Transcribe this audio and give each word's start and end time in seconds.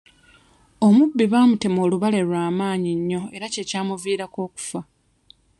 Omubbi 0.87 1.23
baamutema 1.31 1.79
olubale 1.85 2.19
lwa 2.27 2.43
maanyi 2.57 2.91
nnyo 2.99 3.21
era 3.35 3.45
kye 3.53 3.63
kyamuviirako 3.69 4.39
okufa. 4.47 4.79